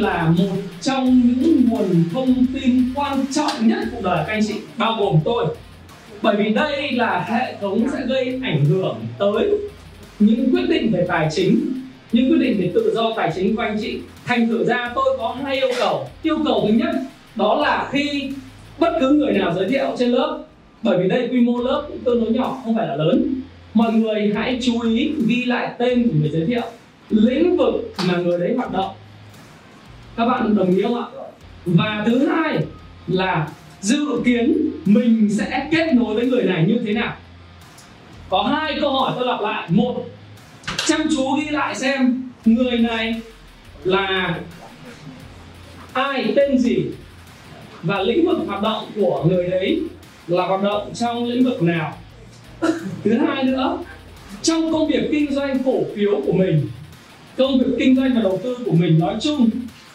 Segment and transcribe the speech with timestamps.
[0.00, 4.54] Là một trong những nguồn thông tin quan trọng nhất cuộc đời các anh chị,
[4.76, 5.46] bao gồm tôi.
[6.22, 9.50] Bởi vì đây là hệ thống sẽ gây ảnh hưởng tới
[10.18, 11.60] những quyết định về tài chính,
[12.12, 13.98] những quyết định về tự do tài chính của anh chị.
[14.24, 16.08] Thành thử ra tôi có hai yêu cầu.
[16.22, 16.94] Yêu cầu thứ nhất
[17.36, 18.30] đó là khi
[18.78, 20.44] bất cứ người nào giới thiệu trên lớp,
[20.82, 23.34] bởi vì đây quy mô lớp cũng tương đối nhỏ, không phải là lớn.
[23.74, 26.62] Mọi người hãy chú ý ghi lại tên của người giới thiệu,
[27.10, 27.74] lĩnh vực
[28.08, 28.90] mà người đấy hoạt động
[30.20, 31.06] các bạn đồng ý không ạ?
[31.64, 32.58] Và thứ hai
[33.06, 33.48] là
[33.80, 37.16] dự kiến mình sẽ kết nối với người này như thế nào?
[38.28, 39.68] Có hai câu hỏi tôi lặp lại.
[39.70, 40.04] Một,
[40.86, 43.20] chăm chú ghi lại xem người này
[43.84, 44.38] là
[45.92, 46.84] ai, tên gì
[47.82, 49.82] và lĩnh vực hoạt động của người đấy
[50.26, 51.98] là hoạt động trong lĩnh vực nào.
[53.04, 53.78] Thứ hai nữa,
[54.42, 56.68] trong công việc kinh doanh cổ phiếu của mình,
[57.36, 59.50] công việc kinh doanh và đầu tư của mình nói chung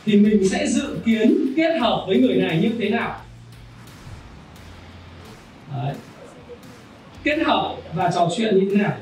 [0.06, 3.16] thì mình sẽ dự kiến kết hợp với người này như thế nào?
[5.76, 5.96] Đấy.
[7.24, 8.94] kết hợp và trò chuyện như thế nào?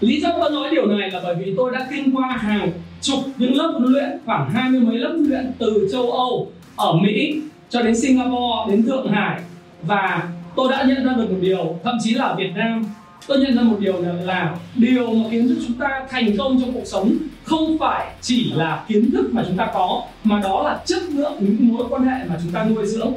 [0.00, 3.18] Lý do tôi nói điều này là bởi vì tôi đã kinh qua hàng chục
[3.38, 6.92] những lớp huấn luyện, khoảng hai mươi mấy lớp huấn luyện từ châu âu, ở
[6.92, 9.40] mỹ cho đến singapore, đến thượng hải.
[9.82, 12.84] Và tôi đã nhận ra được một điều, thậm chí là ở việt nam
[13.26, 16.60] tôi nhận ra một điều là, là điều mà khiến cho chúng ta thành công
[16.60, 20.62] trong cuộc sống không phải chỉ là kiến thức mà chúng ta có mà đó
[20.62, 23.12] là chất lượng những mối quan hệ mà chúng ta nuôi dưỡng.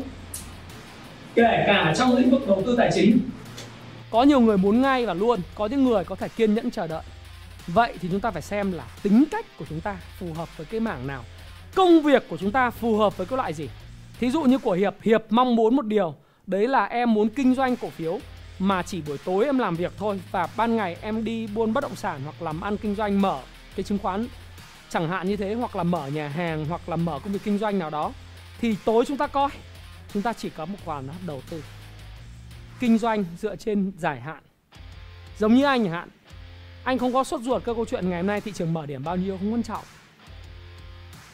[1.36, 3.18] Kể cả trong lĩnh vực đầu tư tài chính.
[4.12, 6.88] Có nhiều người muốn ngay và luôn có những người có thể kiên nhẫn chờ
[6.88, 7.04] đợi.
[7.68, 10.66] Vậy thì chúng ta phải xem là tính cách của chúng ta phù hợp với
[10.66, 11.24] cái mảng nào.
[11.76, 13.70] Công việc của chúng ta phù hợp với cái loại gì?
[14.20, 16.16] Thí dụ như của hiệp hiệp mong muốn một điều
[16.48, 18.20] đấy là em muốn kinh doanh cổ phiếu
[18.68, 21.82] mà chỉ buổi tối em làm việc thôi và ban ngày em đi buôn bất
[21.82, 23.42] động sản hoặc làm ăn kinh doanh mở
[23.76, 24.28] cái chứng khoán.
[24.90, 27.58] Chẳng hạn như thế, hoặc là mở nhà hàng, hoặc là mở công việc kinh
[27.58, 28.12] doanh nào đó.
[28.60, 29.50] Thì tối chúng ta coi,
[30.14, 31.64] chúng ta chỉ có một khoản đầu tư.
[32.80, 34.44] Kinh doanh dựa trên dài hạn.
[35.40, 36.10] Giống như anh hạn.
[36.84, 39.04] Anh không có sốt ruột cơ câu chuyện ngày hôm nay thị trường mở điểm
[39.04, 39.84] bao nhiêu không quan trọng.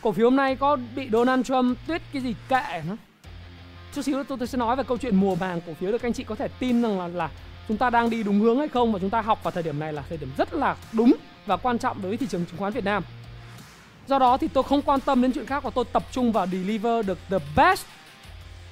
[0.01, 2.95] Cổ phiếu hôm nay có bị Donald Trump tuyết cái gì kệ nó
[3.95, 6.13] chút xíu tôi, tôi sẽ nói về câu chuyện mùa vàng cổ phiếu được anh
[6.13, 7.29] chị có thể tin rằng là, là
[7.67, 9.79] chúng ta đang đi đúng hướng hay không và chúng ta học vào thời điểm
[9.79, 12.57] này là thời điểm rất là đúng và quan trọng đối với thị trường chứng
[12.59, 13.03] khoán Việt Nam.
[14.07, 16.47] Do đó thì tôi không quan tâm đến chuyện khác và tôi tập trung vào
[16.47, 17.85] deliver được the best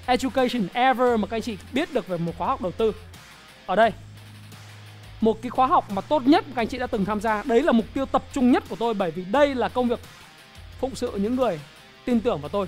[0.05, 2.93] education ever mà các anh chị biết được về một khóa học đầu tư.
[3.65, 3.91] Ở đây,
[5.21, 7.63] một cái khóa học mà tốt nhất các anh chị đã từng tham gia, đấy
[7.63, 9.99] là mục tiêu tập trung nhất của tôi bởi vì đây là công việc
[10.79, 11.59] phụng sự những người
[12.05, 12.67] tin tưởng vào tôi.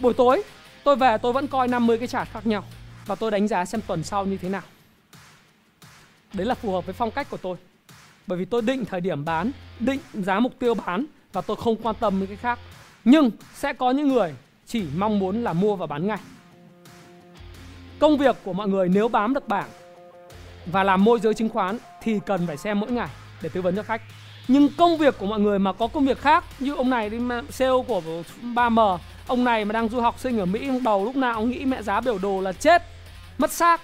[0.00, 0.42] Buổi tối
[0.84, 2.64] Tôi về tôi vẫn coi 50 cái chart khác nhau
[3.06, 4.62] và tôi đánh giá xem tuần sau như thế nào.
[6.32, 7.56] Đấy là phù hợp với phong cách của tôi.
[8.26, 11.76] Bởi vì tôi định thời điểm bán, định giá mục tiêu bán và tôi không
[11.76, 12.58] quan tâm đến cái khác.
[13.04, 14.34] Nhưng sẽ có những người
[14.66, 16.18] chỉ mong muốn là mua và bán ngay.
[17.98, 19.68] Công việc của mọi người nếu bám được bảng
[20.66, 23.08] và làm môi giới chứng khoán thì cần phải xem mỗi ngày
[23.42, 24.02] để tư vấn cho khách.
[24.48, 27.18] Nhưng công việc của mọi người mà có công việc khác như ông này đi
[27.50, 28.02] sale của
[28.42, 28.98] 3M
[29.30, 31.82] Ông này mà đang du học sinh ở Mỹ đầu lúc nào ông nghĩ mẹ
[31.82, 32.82] giá biểu đồ là chết
[33.38, 33.80] Mất xác.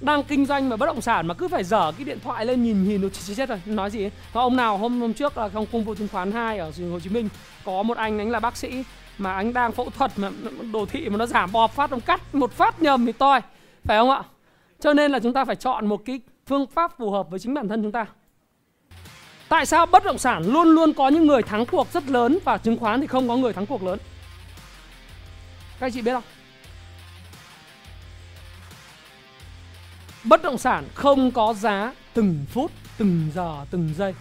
[0.00, 2.62] Đang kinh doanh và bất động sản mà cứ phải dở cái điện thoại lên
[2.62, 4.10] nhìn nhìn nó chết, chết rồi nói gì ấy.
[4.32, 7.00] Và ông nào hôm hôm trước là trong công vụ chứng khoán 2 ở Hồ
[7.00, 7.28] Chí Minh
[7.64, 8.82] có một anh anh là bác sĩ
[9.18, 10.30] mà anh đang phẫu thuật mà
[10.72, 13.40] đồ thị mà nó giảm bò phát ông cắt một phát nhầm thì toi.
[13.84, 14.22] Phải không ạ?
[14.80, 17.54] Cho nên là chúng ta phải chọn một cái phương pháp phù hợp với chính
[17.54, 18.06] bản thân chúng ta.
[19.48, 22.58] Tại sao bất động sản luôn luôn có những người thắng cuộc rất lớn và
[22.58, 23.98] chứng khoán thì không có người thắng cuộc lớn?
[25.80, 26.22] Các anh chị biết không?
[30.24, 34.14] Bất động sản không có giá từng phút, từng giờ, từng giây.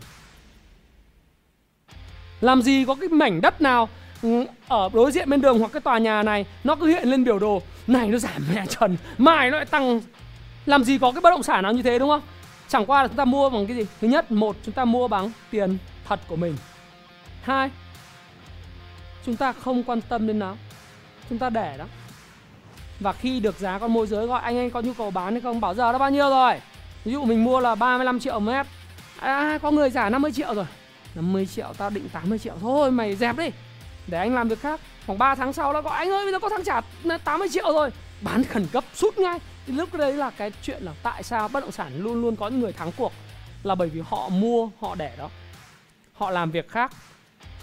[2.41, 3.89] Làm gì có cái mảnh đất nào
[4.21, 7.23] ừ, ở đối diện bên đường hoặc cái tòa nhà này nó cứ hiện lên
[7.23, 10.01] biểu đồ này nó giảm mẹ trần, mai nó lại tăng.
[10.65, 12.21] Làm gì có cái bất động sản nào như thế đúng không?
[12.67, 13.85] Chẳng qua là chúng ta mua bằng cái gì?
[14.01, 16.57] Thứ nhất, một chúng ta mua bằng tiền thật của mình.
[17.41, 17.69] Hai,
[19.25, 20.55] chúng ta không quan tâm đến nó
[21.29, 21.85] chúng ta để đó.
[22.99, 25.41] Và khi được giá con môi giới gọi anh anh có nhu cầu bán hay
[25.41, 25.61] không?
[25.61, 26.53] Bảo giờ nó bao nhiêu rồi?
[27.05, 28.65] Ví dụ mình mua là 35 triệu mét.
[29.19, 30.65] À, có người trả 50 triệu rồi.
[31.15, 32.53] 50 triệu tao định 80 triệu.
[32.61, 33.49] Thôi mày dẹp đi.
[34.07, 34.79] Để anh làm việc khác.
[35.05, 36.81] Khoảng 3 tháng sau nó gọi anh ơi bây giờ có thằng trả
[37.17, 37.89] 80 triệu rồi.
[38.21, 39.39] Bán khẩn cấp sút ngay.
[39.67, 42.47] Thì lúc đấy là cái chuyện là tại sao bất động sản luôn luôn có
[42.47, 43.11] những người thắng cuộc
[43.63, 45.29] là bởi vì họ mua họ để đó.
[46.13, 46.91] Họ làm việc khác.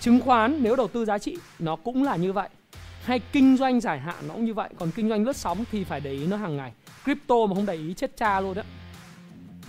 [0.01, 2.49] Chứng khoán nếu đầu tư giá trị nó cũng là như vậy
[3.05, 5.85] hay kinh doanh dài hạn nó cũng như vậy, còn kinh doanh lướt sóng thì
[5.85, 6.73] phải để ý nó hàng ngày.
[7.05, 8.63] Crypto mà không để ý, chết cha luôn đó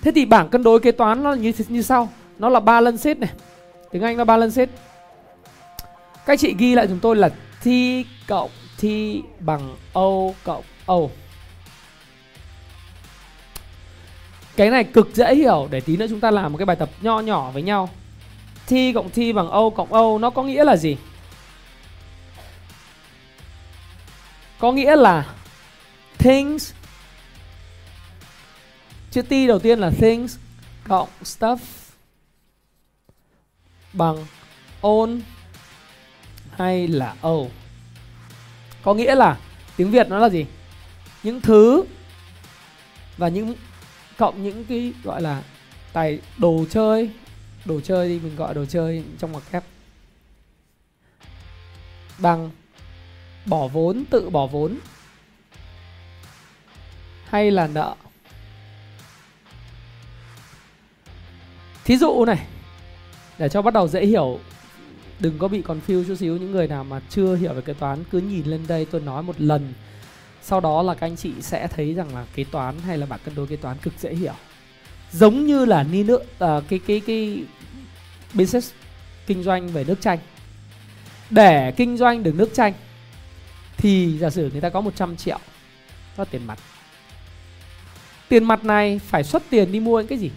[0.02, 2.10] thế thì bảng cân đối kế toán nó như như sau.
[2.40, 3.30] Nó là balance sheet này.
[3.92, 4.70] Tiếng anh là balance sheet
[6.26, 7.30] các chị ghi lại chúng tôi là
[7.64, 7.68] T
[8.28, 8.50] cộng
[8.82, 8.86] T
[9.40, 10.10] bằng O
[10.44, 10.98] cộng O.
[14.56, 15.68] Cái này cực dễ hiểu.
[15.72, 17.90] Để tí nữa chúng ta làm một cái bài tập nho nhỏ với nhau.
[18.68, 20.98] T cộng T bằng O cộng O nó có nghĩa là gì?
[24.64, 25.36] Có nghĩa là
[26.18, 26.74] things,
[29.12, 30.38] Chữ T đầu tiên là things
[30.88, 31.58] cộng stuff
[33.94, 34.26] bằng
[34.82, 35.22] own
[36.52, 37.34] hay là O.
[38.84, 39.40] Có nghĩa là
[39.78, 40.46] tiếng Việt nó là gì?
[41.24, 41.84] Những thứ
[43.18, 43.56] và những,
[44.18, 45.44] cộng những cái gọi là
[45.94, 47.10] tài, đồ chơi
[47.66, 49.64] đồ chơi thì mình gọi đồ chơi trong ngoặc kép
[52.18, 52.52] bằng
[53.46, 54.76] bỏ vốn tự bỏ vốn.
[57.26, 57.96] Hay là nợ?
[61.86, 62.48] Thí dụ này
[63.38, 64.40] để cho bắt đầu dễ hiểu
[65.20, 68.04] đừng có bị confuse chút xíu những người nào mà chưa hiểu về kế toán
[68.12, 69.74] cứ nhìn lên đây tôi nói một lần.
[70.42, 73.20] Sau đó là các anh chị sẽ thấy rằng là kế toán hay là bảng
[73.26, 74.34] cân đối kế toán cực dễ hiểu.
[75.12, 77.44] Giống như là ni nước uh, à, cái cái cái
[78.34, 78.72] business
[79.28, 80.20] kinh doanh về nước chanh.
[81.30, 82.74] Để kinh doanh được nước chanh
[83.78, 85.40] thì giả sử người ta có 100 triệu
[86.18, 86.60] có tiền mặt.
[88.30, 90.32] Tiền mặt này phải xuất tiền đi mua những cái gì?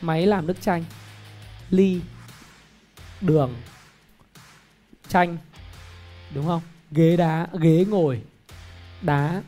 [0.00, 0.84] Máy làm nước chanh,
[1.70, 2.00] ly,
[3.20, 3.54] đường,
[5.08, 5.36] chanh,
[6.34, 6.62] đúng không?
[6.90, 8.22] Ghế đá, ghế ngồi,
[9.02, 9.42] đá,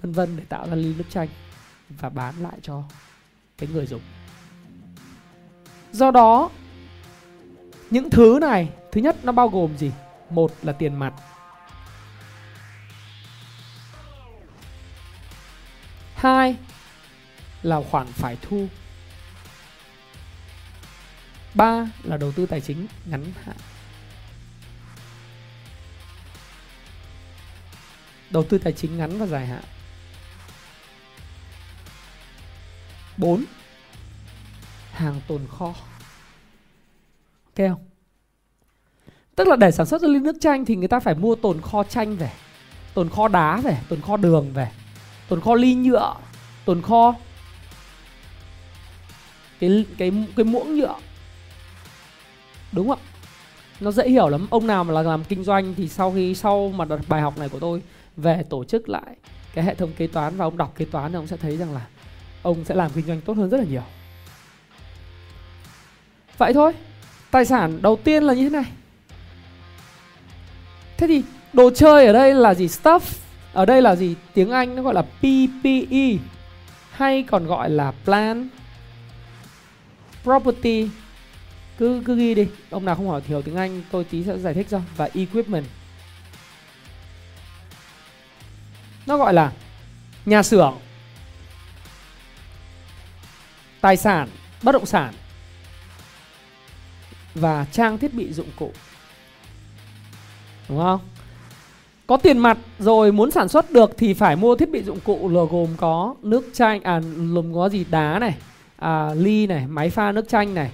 [0.00, 1.28] vân vân để tạo ra ly nước chanh
[1.88, 2.82] và bán lại cho
[3.58, 4.02] cái người dùng.
[5.92, 6.50] Do đó,
[7.90, 9.90] những thứ này, thứ nhất nó bao gồm gì?
[10.30, 11.14] Một là tiền mặt.
[16.22, 16.56] Hai
[17.62, 18.66] là khoản phải thu.
[21.54, 23.56] Ba là đầu tư tài chính ngắn hạn.
[28.30, 29.62] Đầu tư tài chính ngắn và dài hạn.
[33.16, 33.44] 4
[34.92, 35.66] hàng tồn kho.
[35.66, 37.84] Ok không?
[39.36, 41.60] Tức là để sản xuất ra ly nước chanh thì người ta phải mua tồn
[41.60, 42.32] kho chanh về,
[42.94, 44.70] tồn kho đá về, tồn kho đường về
[45.28, 46.14] tồn kho ly nhựa.
[46.64, 47.14] Tồn kho
[49.60, 50.94] cái cái cái muỗng nhựa.
[52.72, 52.98] Đúng không
[53.80, 54.46] nó dễ hiểu lắm.
[54.50, 57.38] Ông nào mà là làm kinh doanh thì sau khi, sau mà đợt bài học
[57.38, 57.82] này của tôi
[58.16, 59.16] về tổ chức lại
[59.54, 61.74] cái hệ thống kế toán và ông đọc kế toán thì ông sẽ thấy rằng
[61.74, 61.86] là
[62.42, 63.82] ông sẽ làm kinh doanh tốt hơn rất là nhiều.
[66.38, 66.72] Vậy thôi.
[67.30, 68.64] Tài sản đầu tiên là như thế này.
[70.96, 71.22] Thế thì
[71.52, 72.66] đồ chơi ở đây là gì?
[72.66, 73.00] Stuff
[73.52, 74.14] ở đây là gì?
[74.34, 76.18] Tiếng anh nó gọi là ppe
[76.90, 78.48] hay còn gọi là plan
[80.22, 80.88] property.
[81.78, 84.54] Cứ cứ ghi đi, ông nào không hỏi hiểu tiếng anh, tôi tí sẽ giải
[84.54, 84.80] thích cho.
[84.96, 85.64] Và equipment.
[89.06, 89.52] Nó gọi là
[90.26, 90.78] nhà xưởng,
[93.80, 94.28] tài sản,
[94.62, 95.14] bất động sản
[97.34, 98.72] và trang thiết bị dụng cụ.
[100.68, 101.00] Đúng không?
[102.06, 105.28] Có tiền mặt rồi muốn sản xuất được thì phải mua thiết bị dụng cụ
[105.28, 108.34] là gồm có nước chanh à lùm có gì đá này
[108.76, 110.70] à, ly này máy pha nước chanh này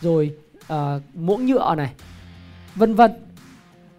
[0.00, 0.32] rồi
[0.68, 1.90] à, muỗng nhựa này
[2.74, 3.10] vân vân.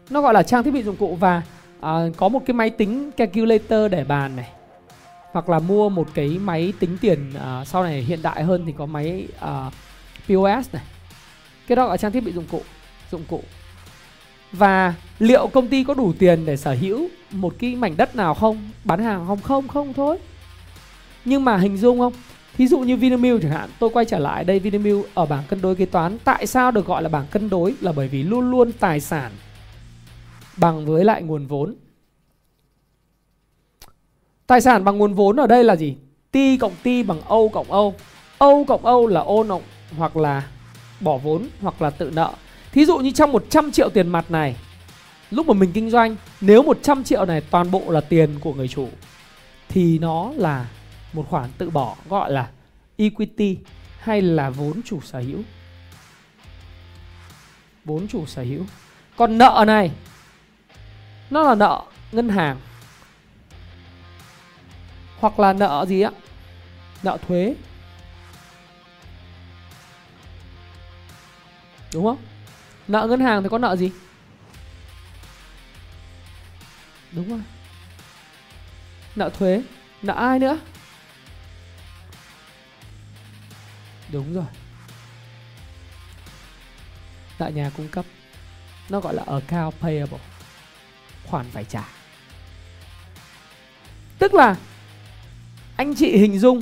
[0.09, 1.41] Nó gọi là trang thiết bị dụng cụ và
[1.81, 4.49] à, có một cái máy tính calculator để bàn này
[5.31, 8.73] hoặc là mua một cái máy tính tiền à, sau này hiện đại hơn thì
[8.77, 9.71] có máy à,
[10.27, 10.83] POS này.
[11.67, 12.61] Cái đó là trang thiết bị dụng cụ
[13.11, 13.43] dụng cụ
[14.51, 18.33] và liệu công ty có đủ tiền để sở hữu một cái mảnh đất nào
[18.33, 20.17] không bán hàng không không không thôi
[21.25, 22.13] nhưng mà hình dung không
[22.59, 25.61] Ví dụ như Vinamilk chẳng hạn, tôi quay trở lại đây Vinamilk ở bảng cân
[25.61, 28.51] đối kế toán, tại sao được gọi là bảng cân đối là bởi vì luôn
[28.51, 29.31] luôn tài sản
[30.57, 31.75] bằng với lại nguồn vốn.
[34.47, 35.95] Tài sản bằng nguồn vốn ở đây là gì?
[36.31, 37.91] T cộng T bằng O cộng O.
[38.37, 39.63] O cộng O là ô nộng
[39.97, 40.47] hoặc là
[40.99, 42.33] bỏ vốn hoặc là tự nợ.
[42.71, 44.55] Thí dụ như trong 100 triệu tiền mặt này,
[45.31, 48.67] lúc mà mình kinh doanh, nếu 100 triệu này toàn bộ là tiền của người
[48.67, 48.89] chủ
[49.69, 50.65] thì nó là
[51.13, 52.49] một khoản tự bỏ gọi là
[52.97, 53.57] equity
[53.99, 55.41] hay là vốn chủ sở hữu.
[57.85, 58.65] Vốn chủ sở hữu.
[59.17, 59.91] Còn nợ này
[61.29, 62.57] nó là nợ ngân hàng
[65.19, 66.11] hoặc là nợ gì ạ
[67.03, 67.55] nợ thuế.
[71.93, 72.17] Đúng không?
[72.89, 73.91] Nợ ngân hàng thì có nợ gì?
[77.11, 77.41] Đúng rồi.
[79.15, 79.61] Nợ thuế,
[80.01, 80.59] nợ ai nữa?
[84.11, 84.45] Đúng rồi.
[87.39, 88.05] Nợ nhà cung cấp.
[88.89, 90.19] Nó gọi là account payable.
[91.25, 91.83] Khoản phải trả.
[94.19, 94.55] Tức là
[95.77, 96.61] anh chị hình dung,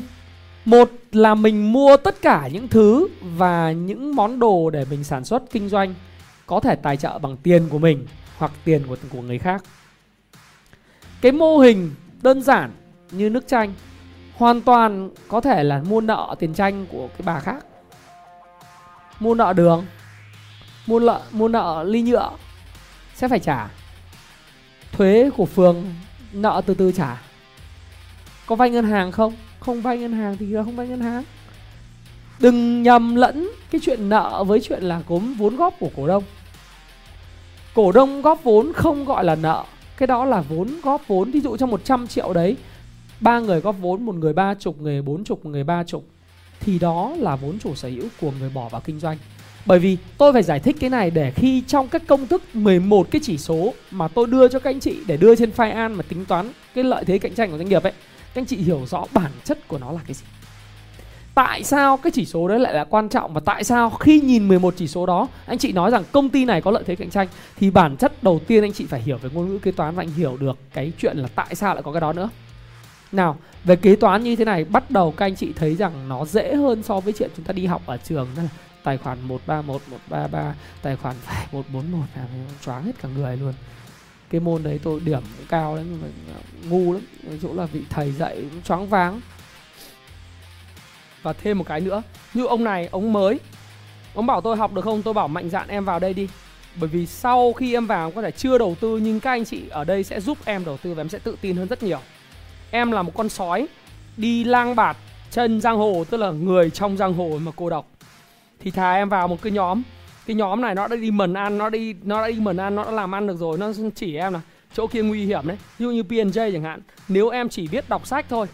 [0.65, 5.25] một là mình mua tất cả những thứ và những món đồ để mình sản
[5.25, 5.93] xuất, kinh doanh
[6.47, 9.63] có thể tài trợ bằng tiền của mình hoặc tiền của của người khác.
[11.21, 12.71] Cái mô hình đơn giản
[13.11, 13.73] như nước chanh
[14.35, 17.65] hoàn toàn có thể là mua nợ tiền chanh của cái bà khác.
[19.19, 19.85] Mua nợ đường,
[20.87, 22.31] mua nợ mua nợ ly nhựa
[23.15, 23.69] sẽ phải trả.
[24.91, 25.93] Thuế của phường
[26.31, 27.21] nợ từ từ trả.
[28.45, 29.33] Có vay ngân hàng không?
[29.59, 31.23] Không vay ngân hàng thì không vay ngân hàng.
[32.39, 36.23] Đừng nhầm lẫn cái chuyện nợ với chuyện là gốm vốn góp của cổ đông
[37.77, 39.63] cổ đông góp vốn không gọi là nợ.
[39.97, 42.57] Cái đó là vốn góp vốn, ví dụ trong 100 triệu đấy.
[43.19, 46.05] Ba người góp vốn, một người ba chục, người bốn chục một người ba chục.
[46.59, 49.17] Thì đó là vốn chủ sở hữu của người bỏ vào kinh doanh.
[49.65, 53.07] Bởi vì tôi phải giải thích cái này để khi trong các công thức 11
[53.11, 55.93] cái chỉ số mà tôi đưa cho các anh chị để đưa trên file an
[55.93, 57.93] mà tính toán cái lợi thế cạnh tranh của doanh nghiệp ấy,
[58.33, 60.23] các anh chị hiểu rõ bản chất của nó là cái gì
[61.37, 64.47] tại sao cái chỉ số đấy lại là quan trọng và tại sao khi nhìn
[64.47, 67.09] 11 chỉ số đó, anh chị nói rằng công ty này có lợi thế cạnh
[67.09, 69.95] tranh, thì bản chất đầu tiên anh chị phải hiểu về ngôn ngữ kế toán
[69.95, 72.29] và anh hiểu được cái chuyện là tại sao lại có cái đó nữa.
[73.11, 76.25] Nào, về kế toán như thế này, bắt đầu các anh chị thấy rằng nó
[76.25, 78.43] dễ hơn so với chuyện chúng ta đi học ở trường là
[78.83, 82.27] tài khoản 131 133 tài khoản phải 141 là
[82.65, 83.53] choáng hết cả người luôn.
[84.29, 86.07] Cái môn đấy tôi điểm cũng cao lắm nhưng mà
[86.69, 87.01] ngu lắm,
[87.41, 89.21] chỗ là vị thầy dạy choáng váng
[91.21, 93.39] và thêm một cái nữa, như ông này, ông mới.
[94.13, 95.01] Ông bảo tôi học được không?
[95.01, 96.27] Tôi bảo mạnh dạn em vào đây đi.
[96.79, 99.63] Bởi vì sau khi em vào có thể chưa đầu tư, nhưng các anh chị
[99.69, 101.99] ở đây sẽ giúp em đầu tư và em sẽ tự tin hơn rất nhiều.
[102.71, 103.67] Em là một con sói,
[104.17, 104.97] đi lang bạt
[105.31, 107.87] chân giang hồ, tức là người trong giang hồ mà cô độc
[108.59, 109.81] thì thà em vào một cái nhóm.
[110.25, 112.75] Cái nhóm này nó đã đi mần ăn, nó đi, nó đã đi mần ăn,
[112.75, 113.57] nó đã làm ăn được rồi.
[113.57, 114.41] Nó chỉ em là
[114.73, 115.57] chỗ kia nguy hiểm đấy.
[115.77, 116.81] Ví dụ như PNJ chẳng hạn.
[117.07, 118.47] Nếu em chỉ biết đọc sách thôi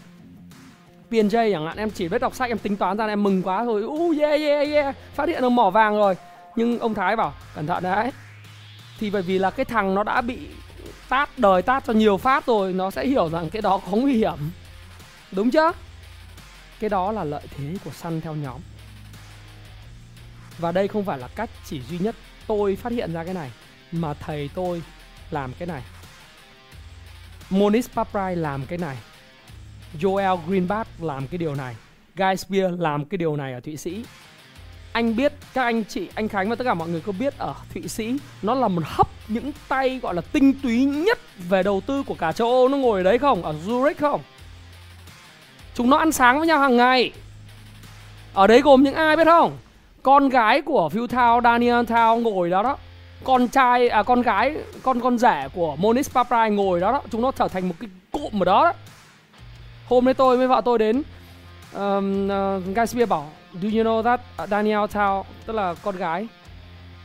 [1.14, 3.64] PNJ chẳng hạn, em chỉ biết đọc sách, em tính toán ra em mừng quá
[3.64, 3.82] rồi.
[3.82, 4.96] U yeah yeah yeah.
[5.14, 6.16] Phát hiện được mỏ vàng rồi.
[6.56, 8.12] Nhưng ông Thái bảo, cẩn thận đấy.
[8.98, 10.38] Thì bởi vì là cái thằng nó đã bị
[11.08, 14.14] tát, đời tát cho nhiều phát rồi, nó sẽ hiểu rằng cái đó có nguy
[14.14, 14.50] hiểm.
[15.32, 15.72] Đúng chưa
[16.80, 18.60] cái đó là lợi thế của săn theo nhóm.
[20.58, 22.14] Và đây không phải là cách chỉ duy nhất
[22.46, 23.50] tôi phát hiện ra cái này,
[23.92, 24.82] mà thầy tôi
[25.30, 25.82] làm cái này.
[27.50, 28.96] Monis Paprai làm cái này.
[30.00, 31.74] Joel Greenblatt làm cái điều này
[32.16, 34.04] Guy Spear làm cái điều này ở Thụy Sĩ.
[34.92, 37.54] Anh biết các anh chị anh Khánh và tất cả mọi người có biết ở
[37.74, 41.80] Thụy Sĩ nó là một hấp những tay gọi là tinh túy nhất về đầu
[41.86, 42.68] tư của cả châu Âu.
[42.68, 43.42] Nó ngồi ở đấy không?
[43.42, 44.20] Ở Zurich không?
[45.74, 47.12] Chúng nó ăn sáng với nhau hàng ngày.
[48.34, 49.56] Ở đấy gồm những ai biết không?
[50.02, 52.76] Con gái của Phil Thao, Daniel Thao ngồi đó đó.
[53.24, 57.02] Con trai à con gái con con rể của Monis Paprai ngồi đó đó.
[57.10, 58.72] Chúng nó trở thành một cái cụm ở đó, đó
[59.88, 61.02] hôm đấy tôi với vợ tôi đến
[61.74, 66.26] um, uh, Guy Spear bảo do you know that Daniel Thao tức là con gái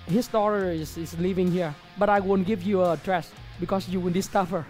[0.08, 4.02] his daughter is, is living here but I won't give you a address because you
[4.02, 4.64] will disturb her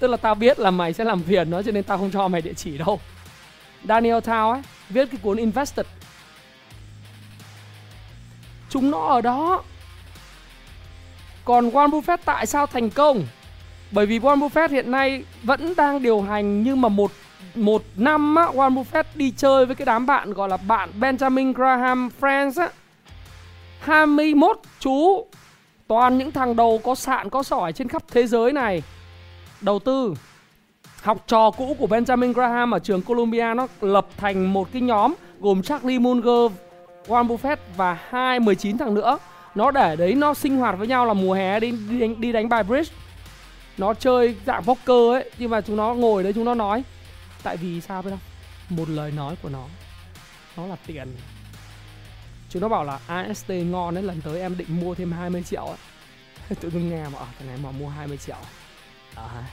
[0.00, 2.28] tức là tao biết là mày sẽ làm phiền nó cho nên tao không cho
[2.28, 3.00] mày địa chỉ đâu.
[3.88, 5.86] Daniel Thao ấy viết cái cuốn Invested.
[8.70, 9.62] Chúng nó ở đó.
[11.44, 13.26] Còn Warren Buffett tại sao thành công?
[13.90, 17.12] Bởi vì Warren Buffett hiện nay vẫn đang điều hành nhưng mà một
[17.54, 21.52] một năm á, Warren Buffett đi chơi với cái đám bạn gọi là bạn Benjamin
[21.52, 22.68] Graham Friends á.
[23.80, 25.26] 21 chú
[25.86, 28.82] toàn những thằng đầu có sạn có sỏi trên khắp thế giới này.
[29.60, 30.14] Đầu tư
[31.02, 35.14] học trò cũ của Benjamin Graham ở trường Columbia nó lập thành một cái nhóm
[35.40, 36.52] gồm Charlie Munger
[37.06, 39.18] Warren Buffett và hai 19 thằng nữa.
[39.54, 42.32] Nó để đấy nó sinh hoạt với nhau là mùa hè đi đi đánh, đi
[42.32, 42.92] đánh bài bridge
[43.78, 46.84] nó chơi dạng poker ấy nhưng mà chúng nó ngồi đấy chúng nó nói.
[47.42, 48.78] Tại vì sao biết không?
[48.78, 49.64] Một lời nói của nó
[50.56, 51.16] nó là tiền.
[52.48, 55.64] Chúng nó bảo là AST ngon đấy lần tới em định mua thêm 20 triệu
[55.64, 55.76] ấy.
[56.60, 58.36] Tự dưng nghe mà ở thằng này mà mua 20 triệu.
[59.14, 59.44] À,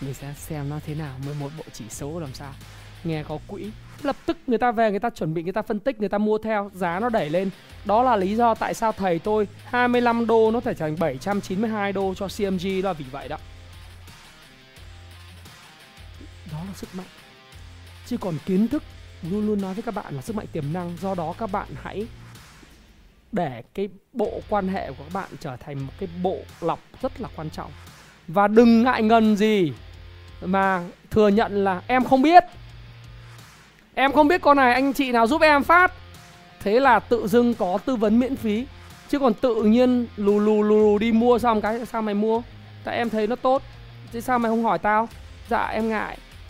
[0.00, 2.52] mình sẽ xem nó thế nào 11 bộ chỉ số làm sao.
[3.04, 3.70] Nghe có quỹ
[4.02, 6.18] lập tức người ta về người ta chuẩn bị người ta phân tích người ta
[6.18, 7.50] mua theo giá nó đẩy lên.
[7.84, 12.14] Đó là lý do tại sao thầy tôi 25 đô nó thể thành 792 đô
[12.14, 13.36] cho CMG là vì vậy đó.
[16.74, 17.06] Sức mạnh.
[18.06, 18.82] Chứ còn kiến thức
[19.30, 21.68] luôn luôn nói với các bạn là sức mạnh tiềm năng, do đó các bạn
[21.82, 22.06] hãy
[23.32, 27.20] để cái bộ quan hệ của các bạn trở thành một cái bộ lọc rất
[27.20, 27.70] là quan trọng.
[28.28, 29.72] Và đừng ngại ngần gì
[30.42, 32.44] mà thừa nhận là em không biết.
[33.94, 35.92] Em không biết con này anh chị nào giúp em phát.
[36.60, 38.66] Thế là tự dưng có tư vấn miễn phí.
[39.08, 42.42] Chứ còn tự nhiên lù lù lù đi mua xong cái sao mày mua?
[42.84, 43.62] Tại em thấy nó tốt
[44.12, 45.08] thế sao mày không hỏi tao?
[45.48, 46.18] Dạ em ngại